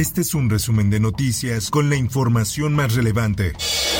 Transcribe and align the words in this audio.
Este 0.00 0.22
es 0.22 0.34
un 0.34 0.48
resumen 0.48 0.88
de 0.88 0.98
noticias 0.98 1.68
con 1.68 1.90
la 1.90 1.96
información 1.96 2.72
más 2.72 2.94
relevante. 2.94 3.52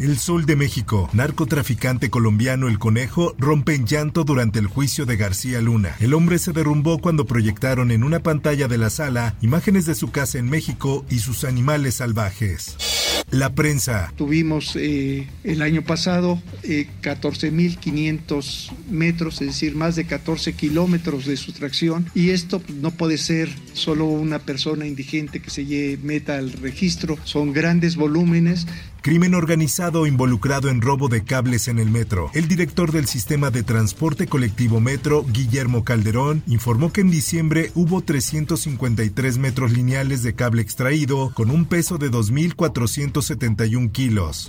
El 0.00 0.18
Sol 0.18 0.44
de 0.44 0.56
México, 0.56 1.08
narcotraficante 1.12 2.10
colombiano 2.10 2.66
El 2.66 2.80
Conejo, 2.80 3.36
rompe 3.38 3.76
en 3.76 3.86
llanto 3.86 4.24
durante 4.24 4.58
el 4.58 4.66
juicio 4.66 5.06
de 5.06 5.16
García 5.16 5.60
Luna. 5.60 5.94
El 6.00 6.14
hombre 6.14 6.40
se 6.40 6.50
derrumbó 6.50 6.98
cuando 6.98 7.26
proyectaron 7.26 7.92
en 7.92 8.02
una 8.02 8.18
pantalla 8.18 8.66
de 8.66 8.76
la 8.76 8.90
sala 8.90 9.36
imágenes 9.40 9.86
de 9.86 9.94
su 9.94 10.10
casa 10.10 10.38
en 10.38 10.50
México 10.50 11.06
y 11.10 11.20
sus 11.20 11.44
animales 11.44 11.94
salvajes. 11.94 13.03
La 13.30 13.54
prensa. 13.54 14.12
Tuvimos 14.16 14.76
eh, 14.76 15.26
el 15.42 15.62
año 15.62 15.82
pasado 15.82 16.40
eh, 16.62 16.86
14.500 17.02 18.70
metros, 18.90 19.40
es 19.40 19.48
decir, 19.48 19.74
más 19.74 19.96
de 19.96 20.06
14 20.06 20.52
kilómetros 20.52 21.26
de 21.26 21.36
sustracción, 21.36 22.06
y 22.14 22.30
esto 22.30 22.62
no 22.80 22.92
puede 22.92 23.18
ser 23.18 23.48
solo 23.72 24.06
una 24.06 24.38
persona 24.38 24.86
indigente 24.86 25.40
que 25.40 25.50
se 25.50 25.98
meta 26.02 26.38
al 26.38 26.52
registro, 26.52 27.18
son 27.24 27.52
grandes 27.52 27.96
volúmenes 27.96 28.66
Crimen 29.04 29.34
organizado 29.34 30.06
involucrado 30.06 30.70
en 30.70 30.80
robo 30.80 31.10
de 31.10 31.24
cables 31.24 31.68
en 31.68 31.78
el 31.78 31.90
metro. 31.90 32.30
El 32.32 32.48
director 32.48 32.90
del 32.90 33.04
sistema 33.04 33.50
de 33.50 33.62
transporte 33.62 34.26
colectivo 34.26 34.80
Metro, 34.80 35.26
Guillermo 35.28 35.84
Calderón, 35.84 36.42
informó 36.46 36.90
que 36.90 37.02
en 37.02 37.10
diciembre 37.10 37.70
hubo 37.74 38.00
353 38.00 39.36
metros 39.36 39.72
lineales 39.72 40.22
de 40.22 40.34
cable 40.34 40.62
extraído 40.62 41.32
con 41.34 41.50
un 41.50 41.66
peso 41.66 41.98
de 41.98 42.10
2.471 42.10 43.92
kilos. 43.92 44.48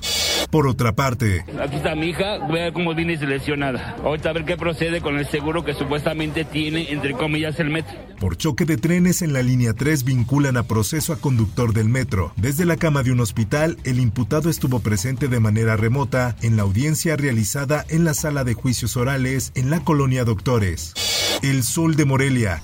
Por 0.52 0.68
otra 0.68 0.94
parte, 0.94 1.44
aquí 1.60 1.76
está 1.76 1.94
mi 1.96 2.12
hija, 2.12 2.48
vea 2.48 2.72
cómo 2.72 2.96
viene 2.96 3.18
seleccionada. 3.18 3.98
Ahorita 4.06 4.30
a 4.30 4.34
ver 4.34 4.46
qué 4.46 4.56
procede 4.56 5.02
con 5.02 5.18
el 5.18 5.28
seguro 5.28 5.66
que 5.66 5.74
supuestamente 5.74 6.46
tiene, 6.46 6.94
entre 6.94 7.12
comillas, 7.12 7.60
el 7.60 7.72
metro. 7.72 7.94
Por 8.22 8.38
choque 8.38 8.64
de 8.64 8.78
trenes 8.78 9.22
en 9.22 9.34
la 9.34 9.42
línea 9.42 9.74
3 9.74 10.06
vinculan 10.06 10.56
a 10.56 10.64
proceso 10.64 11.12
a 11.12 11.18
conductor 11.18 11.74
del 11.74 11.90
metro. 11.90 12.32
Desde 12.38 12.64
la 12.64 12.78
cama 12.78 13.04
de 13.04 13.12
un 13.12 13.20
hospital, 13.20 13.78
el 13.84 14.00
imputado 14.00 14.45
estuvo 14.50 14.80
presente 14.80 15.28
de 15.28 15.40
manera 15.40 15.76
remota 15.78 16.36
en 16.42 16.58
la 16.58 16.64
audiencia 16.64 17.16
realizada 17.16 17.86
en 17.90 18.04
la 18.04 18.14
sala 18.14 18.44
de 18.44 18.54
juicios 18.54 18.98
orales 18.98 19.52
en 19.56 19.70
la 19.70 19.82
colonia 19.82 20.24
Doctores. 20.26 20.94
El 21.42 21.64
Sol 21.64 21.96
de 21.96 22.06
Morelia. 22.06 22.60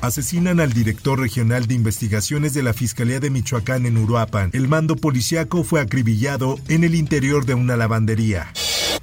Asesinan 0.00 0.60
al 0.60 0.72
director 0.72 1.18
regional 1.18 1.66
de 1.66 1.74
investigaciones 1.74 2.52
de 2.52 2.62
la 2.62 2.74
Fiscalía 2.74 3.20
de 3.20 3.30
Michoacán 3.30 3.86
en 3.86 3.96
Uruapan. 3.96 4.50
El 4.52 4.68
mando 4.68 4.96
policiaco 4.96 5.64
fue 5.64 5.80
acribillado 5.80 6.58
en 6.68 6.84
el 6.84 6.94
interior 6.94 7.46
de 7.46 7.54
una 7.54 7.76
lavandería. 7.76 8.52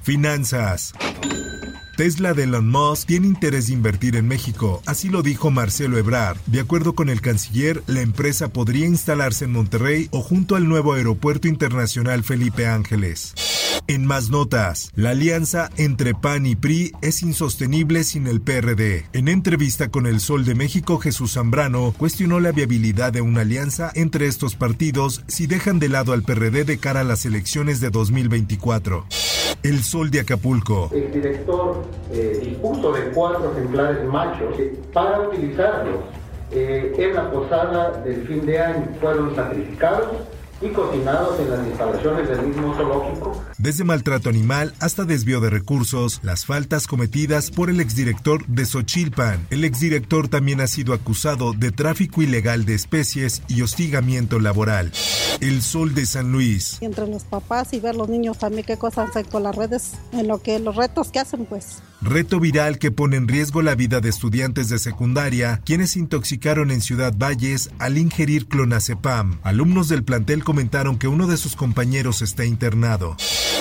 Finanzas. 0.02 0.94
Tesla 1.96 2.32
de 2.32 2.44
Elon 2.44 2.70
Musk 2.70 3.06
tiene 3.06 3.26
interés 3.26 3.66
de 3.66 3.74
invertir 3.74 4.16
en 4.16 4.26
México, 4.26 4.82
así 4.86 5.10
lo 5.10 5.22
dijo 5.22 5.50
Marcelo 5.50 5.98
Ebrard. 5.98 6.38
De 6.46 6.60
acuerdo 6.60 6.94
con 6.94 7.10
el 7.10 7.20
canciller, 7.20 7.82
la 7.86 8.00
empresa 8.00 8.48
podría 8.48 8.86
instalarse 8.86 9.44
en 9.44 9.52
Monterrey 9.52 10.08
o 10.10 10.22
junto 10.22 10.56
al 10.56 10.68
nuevo 10.68 10.94
aeropuerto 10.94 11.48
internacional 11.48 12.24
Felipe 12.24 12.66
Ángeles. 12.66 13.34
En 13.88 14.06
más 14.06 14.30
notas, 14.30 14.90
la 14.94 15.10
alianza 15.10 15.68
entre 15.76 16.14
PAN 16.14 16.46
y 16.46 16.56
PRI 16.56 16.92
es 17.02 17.22
insostenible 17.22 18.04
sin 18.04 18.26
el 18.26 18.40
PRD. 18.40 19.06
En 19.12 19.28
entrevista 19.28 19.88
con 19.90 20.06
El 20.06 20.20
Sol 20.20 20.44
de 20.44 20.54
México, 20.54 20.98
Jesús 20.98 21.32
Zambrano 21.32 21.92
cuestionó 21.98 22.40
la 22.40 22.52
viabilidad 22.52 23.12
de 23.12 23.20
una 23.20 23.42
alianza 23.42 23.90
entre 23.94 24.28
estos 24.28 24.54
partidos 24.54 25.24
si 25.26 25.46
dejan 25.46 25.78
de 25.78 25.88
lado 25.88 26.12
al 26.12 26.22
PRD 26.22 26.64
de 26.64 26.78
cara 26.78 27.00
a 27.00 27.04
las 27.04 27.26
elecciones 27.26 27.80
de 27.80 27.90
2024. 27.90 29.04
El 29.62 29.80
Sol 29.84 30.10
de 30.10 30.20
Acapulco. 30.20 30.90
El 30.92 31.12
director 31.12 31.84
eh, 32.12 32.40
dispuso 32.42 32.92
de 32.92 33.10
cuatro 33.10 33.52
ejemplares 33.52 34.04
machos 34.06 34.56
para 34.92 35.20
utilizarlos 35.20 36.00
eh, 36.50 36.92
en 36.98 37.14
la 37.14 37.30
posada 37.30 37.92
del 38.02 38.26
fin 38.26 38.44
de 38.44 38.58
año. 38.58 38.88
Fueron 39.00 39.36
sacrificados 39.36 40.08
y 40.62 40.68
cocinados 40.68 41.38
en 41.40 41.50
las 41.50 41.66
instalaciones 41.66 42.28
del 42.28 42.46
mismo 42.46 42.74
zoológico. 42.74 43.42
Desde 43.58 43.84
maltrato 43.84 44.28
animal 44.28 44.74
hasta 44.80 45.04
desvío 45.04 45.40
de 45.40 45.50
recursos, 45.50 46.20
las 46.22 46.46
faltas 46.46 46.86
cometidas 46.86 47.50
por 47.50 47.70
el 47.70 47.80
exdirector 47.80 48.46
de 48.46 48.64
Xochilpan. 48.66 49.46
El 49.50 49.64
exdirector 49.64 50.28
también 50.28 50.60
ha 50.60 50.66
sido 50.66 50.94
acusado 50.94 51.52
de 51.52 51.70
tráfico 51.70 52.22
ilegal 52.22 52.64
de 52.64 52.74
especies 52.74 53.42
y 53.48 53.62
hostigamiento 53.62 54.38
laboral. 54.38 54.92
El 55.40 55.62
Sol 55.62 55.94
de 55.94 56.06
San 56.06 56.32
Luis. 56.32 56.78
Entre 56.80 57.06
los 57.06 57.24
papás 57.24 57.72
y 57.72 57.80
ver 57.80 57.96
los 57.96 58.08
niños 58.08 58.38
también 58.38 58.64
qué 58.64 58.76
cosas 58.76 59.10
hacen 59.10 59.24
con 59.24 59.42
las 59.42 59.56
redes, 59.56 59.92
en 60.12 60.28
lo 60.28 60.42
que 60.42 60.58
los 60.58 60.76
retos 60.76 61.10
que 61.10 61.18
hacen 61.18 61.44
pues. 61.46 61.82
Reto 62.04 62.40
viral 62.40 62.80
que 62.80 62.90
pone 62.90 63.16
en 63.16 63.28
riesgo 63.28 63.62
la 63.62 63.76
vida 63.76 64.00
de 64.00 64.08
estudiantes 64.08 64.68
de 64.68 64.80
secundaria, 64.80 65.60
quienes 65.64 65.92
se 65.92 66.00
intoxicaron 66.00 66.72
en 66.72 66.80
Ciudad 66.80 67.14
Valles 67.16 67.70
al 67.78 67.96
ingerir 67.96 68.48
clonazepam. 68.48 69.38
Alumnos 69.44 69.88
del 69.88 70.02
plantel 70.02 70.42
comentaron 70.42 70.98
que 70.98 71.06
uno 71.06 71.28
de 71.28 71.36
sus 71.36 71.54
compañeros 71.54 72.20
está 72.20 72.44
internado. 72.44 73.16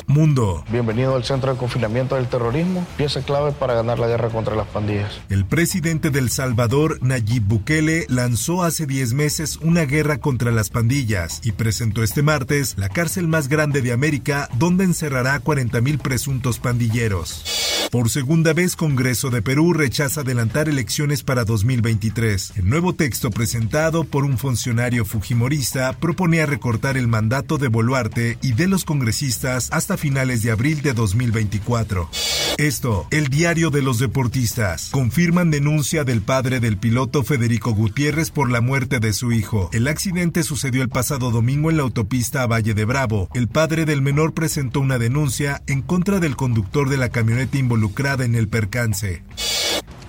Mundo. 0.07 0.65
Bienvenido 0.71 1.15
al 1.15 1.23
centro 1.23 1.53
de 1.53 1.59
confinamiento 1.59 2.15
del 2.15 2.27
terrorismo, 2.27 2.85
pieza 2.97 3.21
clave 3.21 3.51
para 3.51 3.75
ganar 3.75 3.99
la 3.99 4.07
guerra 4.07 4.29
contra 4.29 4.55
las 4.55 4.67
pandillas. 4.67 5.21
El 5.29 5.45
presidente 5.45 6.09
del 6.09 6.31
Salvador, 6.31 6.97
Nayib 7.03 7.43
Bukele, 7.43 8.07
lanzó 8.09 8.63
hace 8.63 8.87
10 8.87 9.13
meses 9.13 9.57
una 9.57 9.85
guerra 9.85 10.17
contra 10.17 10.51
las 10.51 10.71
pandillas 10.71 11.41
y 11.43 11.51
presentó 11.51 12.01
este 12.01 12.23
martes 12.23 12.73
la 12.77 12.89
cárcel 12.89 13.27
más 13.27 13.47
grande 13.47 13.83
de 13.83 13.91
América, 13.91 14.49
donde 14.57 14.83
encerrará 14.83 15.35
a 15.35 15.43
40.000 15.43 15.99
presuntos 15.99 16.57
pandilleros. 16.57 17.70
Por 17.89 18.09
segunda 18.09 18.53
vez, 18.53 18.75
Congreso 18.75 19.29
de 19.29 19.41
Perú 19.41 19.73
rechaza 19.73 20.21
adelantar 20.21 20.69
elecciones 20.69 21.23
para 21.23 21.43
2023. 21.43 22.53
El 22.57 22.69
nuevo 22.69 22.93
texto 22.93 23.31
presentado 23.31 24.03
por 24.03 24.25
un 24.25 24.37
funcionario 24.37 25.05
fujimorista 25.05 25.93
proponía 25.93 26.45
recortar 26.45 26.97
el 26.97 27.07
mandato 27.07 27.57
de 27.57 27.67
Boluarte 27.67 28.37
y 28.41 28.53
de 28.53 28.67
los 28.67 28.85
congresistas 28.85 29.69
hasta 29.71 29.97
finales 29.97 30.41
de 30.43 30.51
abril 30.51 30.81
de 30.81 30.93
2024. 30.93 32.09
Esto, 32.57 33.07
el 33.11 33.27
diario 33.27 33.71
de 33.71 33.81
los 33.81 33.99
deportistas. 33.99 34.89
Confirman 34.91 35.51
denuncia 35.51 36.03
del 36.03 36.21
padre 36.21 36.59
del 36.59 36.77
piloto 36.77 37.23
Federico 37.23 37.71
Gutiérrez 37.71 38.31
por 38.31 38.51
la 38.51 38.61
muerte 38.61 38.99
de 38.99 39.13
su 39.13 39.31
hijo. 39.31 39.69
El 39.73 39.87
accidente 39.87 40.43
sucedió 40.43 40.81
el 40.81 40.89
pasado 40.89 41.31
domingo 41.31 41.69
en 41.69 41.77
la 41.77 41.83
autopista 41.83 42.43
a 42.43 42.47
Valle 42.47 42.73
de 42.73 42.85
Bravo. 42.85 43.29
El 43.33 43.47
padre 43.47 43.85
del 43.85 44.01
menor 44.01 44.33
presentó 44.33 44.79
una 44.79 44.97
denuncia 44.97 45.61
en 45.67 45.81
contra 45.81 46.19
del 46.19 46.35
conductor 46.35 46.89
de 46.89 46.97
la 46.97 47.09
camioneta 47.09 47.57
involucrada 47.71 48.25
en 48.25 48.35
el 48.35 48.49
percance. 48.49 49.23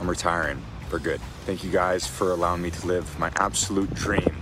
I'm 0.00 0.08
retiring 0.08 0.58
for 0.88 0.98
good. 0.98 1.20
Thank 1.46 1.62
you 1.62 1.70
guys 1.70 2.06
for 2.06 2.32
allowing 2.32 2.60
me 2.60 2.70
to 2.72 2.86
live 2.86 3.06
my 3.20 3.30
absolute 3.36 3.94
dream. 3.94 4.36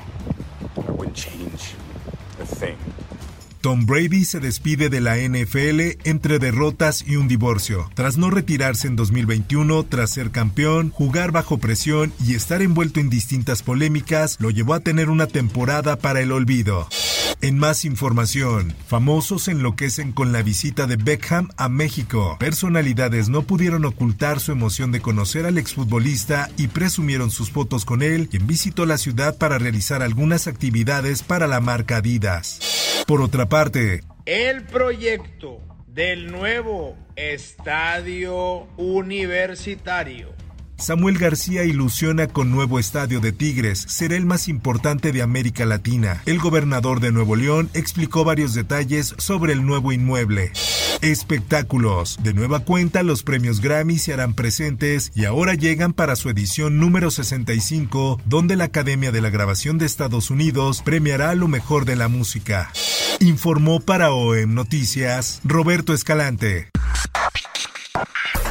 I 0.76 0.90
wouldn't 0.90 1.16
change 1.16 1.74
a 2.40 2.46
thing. 2.46 2.78
Tom 3.60 3.84
Brady 3.84 4.24
se 4.24 4.40
despide 4.40 4.88
de 4.88 5.02
la 5.02 5.18
NFL 5.18 6.08
entre 6.08 6.38
derrotas 6.38 7.04
y 7.06 7.16
un 7.16 7.28
divorcio. 7.28 7.90
Tras 7.94 8.16
no 8.16 8.30
retirarse 8.30 8.88
en 8.88 8.96
2021, 8.96 9.84
tras 9.84 10.10
ser 10.10 10.30
campeón, 10.30 10.90
jugar 10.90 11.30
bajo 11.30 11.58
presión 11.58 12.10
y 12.26 12.34
estar 12.34 12.62
envuelto 12.62 13.00
en 13.00 13.10
distintas 13.10 13.62
polémicas, 13.62 14.38
lo 14.40 14.48
llevó 14.48 14.72
a 14.72 14.80
tener 14.80 15.10
una 15.10 15.26
temporada 15.26 15.96
para 15.96 16.22
el 16.22 16.32
olvido. 16.32 16.88
En 17.42 17.58
más 17.58 17.84
información, 17.84 18.74
famosos 18.86 19.48
enloquecen 19.48 20.12
con 20.12 20.32
la 20.32 20.42
visita 20.42 20.86
de 20.86 20.96
Beckham 20.96 21.48
a 21.58 21.68
México. 21.68 22.36
Personalidades 22.40 23.28
no 23.28 23.42
pudieron 23.42 23.84
ocultar 23.84 24.40
su 24.40 24.52
emoción 24.52 24.90
de 24.90 25.00
conocer 25.00 25.44
al 25.44 25.58
exfutbolista 25.58 26.50
y 26.56 26.68
presumieron 26.68 27.30
sus 27.30 27.50
fotos 27.50 27.84
con 27.84 28.02
él, 28.02 28.28
quien 28.28 28.46
visitó 28.46 28.86
la 28.86 28.96
ciudad 28.96 29.36
para 29.36 29.58
realizar 29.58 30.02
algunas 30.02 30.46
actividades 30.46 31.22
para 31.22 31.46
la 31.46 31.60
marca 31.60 31.98
Adidas. 31.98 32.79
Por 33.10 33.22
otra 33.22 33.48
parte, 33.48 34.04
el 34.24 34.62
proyecto 34.66 35.60
del 35.88 36.30
nuevo 36.30 36.96
estadio 37.16 38.68
universitario 38.76 40.28
Samuel 40.80 41.18
García 41.18 41.64
ilusiona 41.64 42.26
con 42.26 42.50
nuevo 42.50 42.78
estadio 42.78 43.20
de 43.20 43.32
Tigres, 43.32 43.84
será 43.86 44.16
el 44.16 44.24
más 44.24 44.48
importante 44.48 45.12
de 45.12 45.20
América 45.20 45.66
Latina. 45.66 46.22
El 46.24 46.38
gobernador 46.38 47.00
de 47.00 47.12
Nuevo 47.12 47.36
León 47.36 47.68
explicó 47.74 48.24
varios 48.24 48.54
detalles 48.54 49.14
sobre 49.18 49.52
el 49.52 49.66
nuevo 49.66 49.92
inmueble. 49.92 50.52
Espectáculos. 51.02 52.18
De 52.22 52.32
nueva 52.32 52.60
cuenta, 52.60 53.02
los 53.02 53.22
premios 53.22 53.60
Grammy 53.60 53.98
se 53.98 54.14
harán 54.14 54.32
presentes 54.32 55.12
y 55.14 55.26
ahora 55.26 55.52
llegan 55.54 55.92
para 55.92 56.16
su 56.16 56.30
edición 56.30 56.78
número 56.78 57.10
65, 57.10 58.18
donde 58.24 58.56
la 58.56 58.64
Academia 58.64 59.12
de 59.12 59.20
la 59.20 59.28
Grabación 59.28 59.76
de 59.76 59.84
Estados 59.84 60.30
Unidos 60.30 60.80
premiará 60.82 61.34
lo 61.34 61.46
mejor 61.46 61.84
de 61.84 61.96
la 61.96 62.08
música. 62.08 62.72
Informó 63.20 63.80
para 63.80 64.12
OEM 64.12 64.54
Noticias 64.54 65.40
Roberto 65.44 65.92
Escalante. 65.92 66.70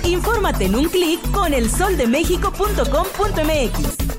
Infórmate 0.04 0.66
en 0.66 0.76
un 0.76 0.88
clic 0.90 1.20
con 1.32 1.56
elsoldemexico.com.mx. 1.56 4.19